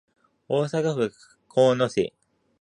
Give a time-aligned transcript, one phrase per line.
[0.47, 1.13] 大阪府
[1.47, 2.11] 交野市